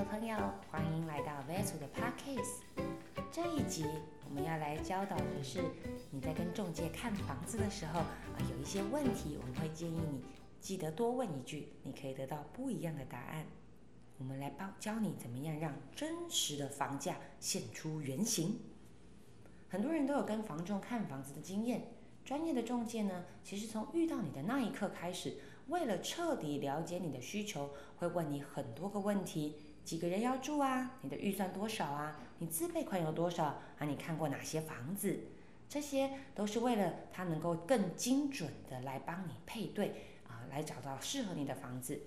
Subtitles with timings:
[0.00, 0.34] 的朋友，
[0.70, 2.62] 欢迎来到 Vesu 的 Podcast。
[3.30, 3.84] 这一集
[4.26, 5.62] 我们要来教导的是，
[6.10, 10.22] 你在跟中介看房子的时候啊，有一些问题，我们会建议你
[10.58, 13.44] 记得多问一句，你可以得到不一样的答案。
[14.16, 18.58] 我们来帮教你怎么样让真实的房价现出原形。
[19.68, 21.88] 很多人都有跟房仲看房子的经验，
[22.24, 25.36] 专业的中介呢，其实从遇到你的那一刻开始。
[25.66, 29.54] 为了彻底了解你的需求，会问你很多个问题：
[29.90, 30.98] 几个人要住啊？
[31.02, 32.16] 你的预算多少啊？
[32.38, 33.58] 你自备款有多少啊？
[33.80, 35.18] 你看过哪些房子？
[35.68, 42.02] 这些都是为了他能够更精准的来帮你配对啊，来找到适合你的房子。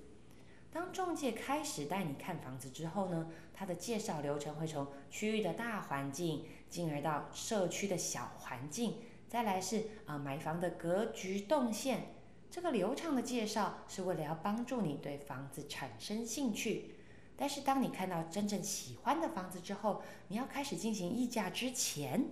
[0.72, 12.14] 当中介开始带你看房子之后呢，他的介绍流程会从区域的大环境，进而到社区的小环境，再来是啊买房的格局动线。
[12.50, 16.92] 这个流畅的介绍是为了要帮助你对房子产生兴趣，
[17.36, 22.23] 但是当你看到真正喜欢的房子之后，你要开始进行议价之前，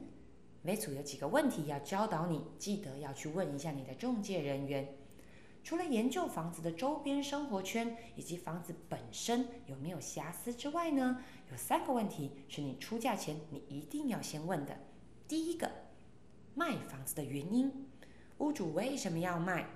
[0.61, 4.95] 每组有几个问题要教导你，记得要去问一下你的中介人员。
[5.63, 14.77] 除了研究房子的周边生活圈以及房子本身有没有瑕疵之外呢，有三个问题是你出价前你一定要先问的。
[15.27, 15.69] 第一个，
[16.55, 17.87] 卖房子的原因，
[18.39, 19.67] 屋主为什么要卖？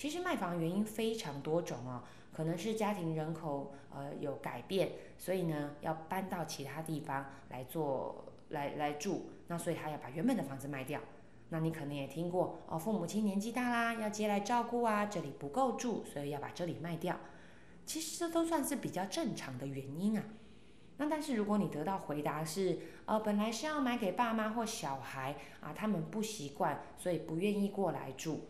[0.00, 11.02] 其实卖房原因非常多种哦，可能是家庭人口呃有改变，所以呢要搬到其他地方来做来来住，那所以他要把原本的房子卖掉。
[11.50, 17.20] 那你可能也听过哦，父母亲年纪大啦，要接来照顾啊，这里不够住，所以要把这里卖掉。
[17.84, 20.24] 其实这都算是比较正常的原因啊。
[20.96, 28.46] 那但是如果你得到回答是呃本来是要买给爸妈或小孩啊，他们不习惯，所以不愿意过来住。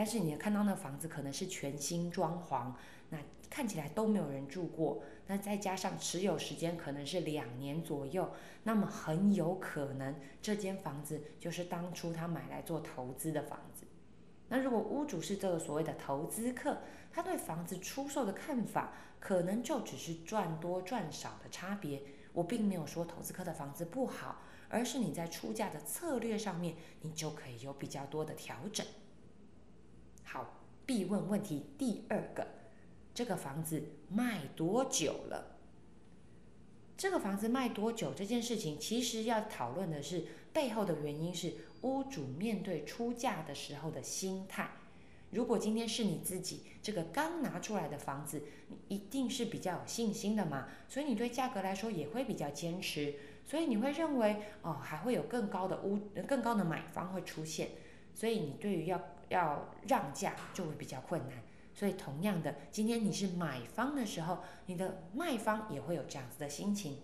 [0.00, 2.72] 但是你看到那房子可能是全新装潢，
[3.10, 3.18] 那
[3.50, 13.84] 看起来都没有人住过，那再加上持有时间可能是两年左右，那么很有可能这间房子就是当初他买来做投资的房子。
[14.48, 16.78] 那如果屋主是这个所谓的投资客，
[17.12, 22.00] 他对房子出售的看法可能就只是赚多赚少的差别。
[22.32, 24.40] 我并没有说投资客的房子不好，
[24.70, 28.86] 而是你在出价的策略上面，你就可以有比较多的调整。
[30.32, 32.46] 好，必问问题第二个，
[33.12, 35.56] 这个房子卖多久了？
[36.96, 44.70] 这个房子卖多久这件事情，其实要讨论的是背后的原因是屋主面对出价的时候的心态。
[45.32, 55.98] 如果今天是你自己这个刚拿出来的房子，你一定是比较有信心的嘛，所以你对价格来说也会比较坚持，所以你会认为哦还会有更高的屋
[56.28, 57.70] 更高的买方会出现，
[58.14, 59.02] 所以你对于要。
[59.30, 61.38] 要让价就会比较困难，
[61.72, 66.98] 所以同样的，今天你是买方的时候，你的卖方也会有这样子的心情。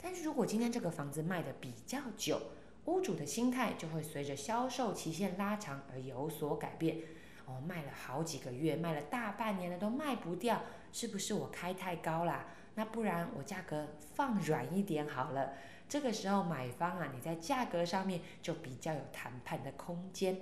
[0.00, 2.40] 但是如果今天这个房子卖的比较久，
[2.84, 6.98] 屋主的心态就会随着销售期限拉长而有所改变。
[7.46, 10.62] 哦，卖了好几个月，卖了大半年了都卖不掉，
[10.92, 12.46] 是不是我开太高啦？
[12.74, 15.54] 那不然我价格放软一点好了。
[15.88, 20.40] 这个时候买方啊，你在价格上面就比较有谈判的空间。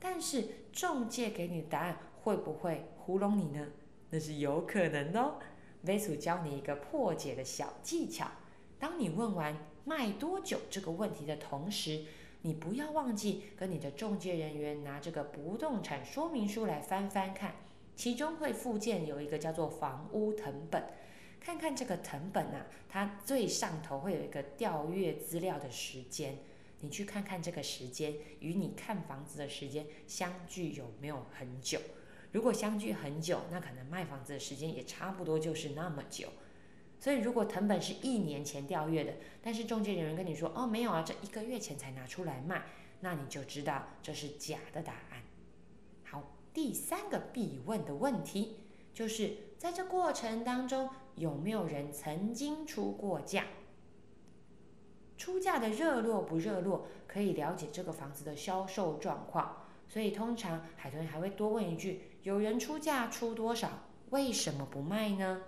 [0.00, 3.68] 但是中介给你的答案会不会糊弄你呢？
[4.08, 5.38] 那是有可能的哦。
[5.82, 8.26] v s 教你一个破解的小技巧：
[8.78, 12.04] 当你问完卖多久这个问题的同时，
[12.42, 17.56] 你不要忘记跟你的中介人员拿这个不动产说明书来翻翻看，
[17.94, 20.82] 其中会附件有一个叫做房屋藤本，
[21.38, 26.38] 看看这个藤本啊，它最上头会有一个调阅资料的时间。
[26.80, 31.78] 你去看看这个时间与你看房子的时间相距有没有很久？
[32.32, 36.28] 如果相距很久，那可能卖房子的时间也差不多就是那么久。
[36.98, 42.62] 所以如果藤本是一年前调阅的，但是中介人员跟你说哦没有啊，这一个月前才拿出来卖，
[43.00, 45.22] 那你就知道这是假的答案。
[46.04, 48.58] 好，第三个必问的问题
[48.92, 53.46] 就是在这过程当中有没有人曾经出过价？
[55.20, 59.66] 出价的热络不热络，可以了解这个房子的销售状况。
[59.86, 63.68] 所以通常海豚还会多问一句：有人出价出多少？
[64.08, 65.42] 为什么不卖呢？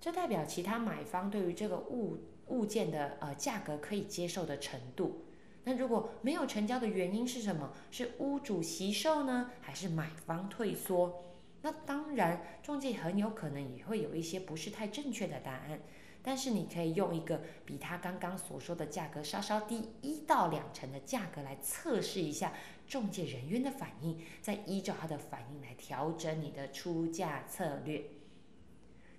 [0.00, 2.18] 这代表其他买方对于这个物
[2.48, 5.24] 物件的呃价格可以接受的程度。
[5.62, 7.72] 那如果没有成交的原因是什么？
[7.92, 11.26] 是屋主惜售呢，还是买方退缩？
[11.60, 15.80] 那当然，中介很有可能也会有一些不是太正确的答案。
[16.24, 22.52] 但是你可以用一个比他刚刚所说的价格稍稍低一到两成的价格来测试一下
[22.86, 28.04] 中介人员的反应，再依照他的反应来调整你的出价策略。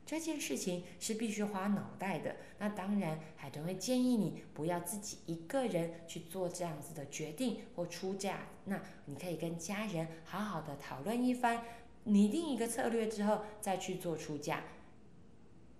[0.05, 2.37] 这件事情是必须花脑袋的。
[2.59, 8.47] 那当然，海豚会建议你不要自己一个人去做这样子的决定或出价。
[8.65, 11.63] 那你可以跟家人好好的讨论一番，
[12.05, 14.63] 拟定一个策略之后再去做出价。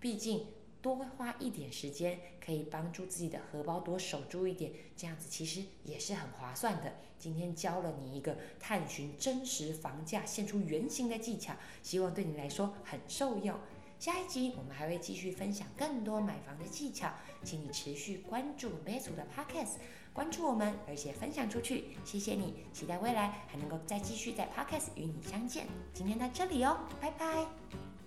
[0.01, 0.47] 毕竟。
[0.83, 6.93] 多花一点时间，可以帮助自己的荷包多守住一点，这样子其实也是很划算的。
[7.17, 13.57] 今天教了你一个探寻真实房价、现出原形的技巧，希望对你来说很受用。
[13.97, 17.09] 下一集我们还会继续分享更多买房的技巧，
[17.45, 19.75] 请你持续关注 m 组的 Podcast，
[20.11, 21.85] 关注我们，而且分享出去。
[22.03, 25.65] 谢谢你，期待未来还能够再继续在 Podcast 与你相见。
[25.93, 28.02] 今天到这里哦，拜拜。